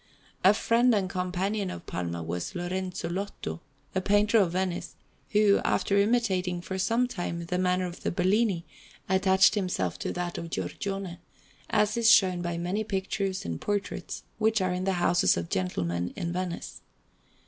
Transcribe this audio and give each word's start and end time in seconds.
A 0.43 0.55
friend 0.55 0.95
and 0.95 1.07
companion 1.07 1.69
of 1.69 1.85
Palma 1.85 2.23
was 2.23 2.55
Lorenzo 2.55 3.07
Lotto, 3.07 3.61
a 3.93 4.01
painter 4.01 4.39
of 4.39 4.53
Venice, 4.53 4.95
who, 5.29 5.61
after 5.63 5.95
imitating 5.95 6.59
for 6.59 6.79
some 6.79 7.07
time 7.07 7.45
the 7.45 7.59
manner 7.59 7.85
of 7.85 8.01
the 8.01 8.09
Bellini, 8.09 8.65
attached 9.07 9.53
himself 9.53 9.99
to 9.99 10.11
that 10.13 10.39
of 10.39 10.49
Giorgione, 10.49 11.19
as 11.69 11.97
is 11.97 12.09
shown 12.09 12.41
by 12.41 12.57
many 12.57 12.83
pictures 12.83 13.45
and 13.45 13.61
portraits 13.61 14.23
which 14.39 14.59
are 14.59 14.73
in 14.73 14.85
the 14.85 14.93
houses 14.93 15.37
of 15.37 15.49
gentlemen 15.49 16.13
in 16.15 16.33
Venice. 16.33 16.81